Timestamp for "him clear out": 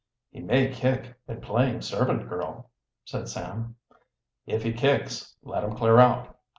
5.63-6.39